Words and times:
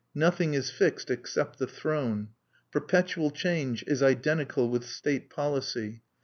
Nothing 0.15 0.55
is 0.55 0.71
fixed 0.71 1.11
except 1.11 1.59
the 1.59 1.67
Throne. 1.67 2.29
Perpetual 2.71 3.29
change 3.29 3.83
is 3.85 4.01
identical 4.01 4.67
with 4.67 4.83
state 4.83 5.29
policy. 5.29 6.01